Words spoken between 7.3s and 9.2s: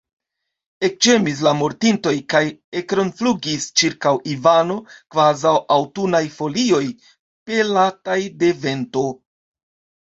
pelataj de vento.